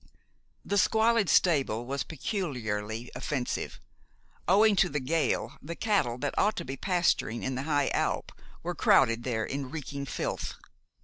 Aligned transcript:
The 0.65 0.79
squalid 0.79 1.29
stable 1.29 1.85
was 1.85 2.01
peculiarly 2.01 3.11
offensive. 3.13 3.79
Owing 4.47 4.75
to 4.77 4.89
the 4.89 4.99
gale, 4.99 5.55
the 5.61 5.75
cattle 5.75 6.17
that 6.17 6.33
ought 6.39 6.55
to 6.55 6.65
be 6.65 6.75
pasturing 6.75 7.43
in 7.43 7.53
the 7.53 7.61
high 7.69 7.89
alp 7.89 8.31
were 8.63 8.73
crowded 8.73 9.21
there 9.23 9.45
in 9.45 9.69
reeking 9.69 10.07
filth. 10.07 10.55